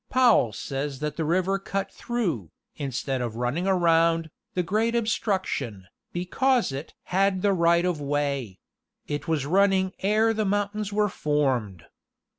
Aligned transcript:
Powell 0.09 0.51
says 0.51 0.97
that 0.97 1.15
the 1.15 1.23
river 1.23 1.59
cut 1.59 1.91
through, 1.91 2.49
instead 2.75 3.21
of 3.21 3.35
running 3.35 3.67
around, 3.67 4.31
the 4.55 4.63
great 4.63 4.95
ob 4.95 5.07
struction, 5.07 5.85
because 6.11 6.71
it 6.71 6.95
"had 7.13 7.43
the 7.43 7.53
right 7.53 7.85
of 7.85 8.01
way;.. 8.01 8.57
it 9.05 9.27
was 9.27 9.45
running 9.45 9.93
ere 9.99 10.33
the 10.33 10.43
mountains 10.43 10.91
were 10.91 11.07
formed." 11.07 11.85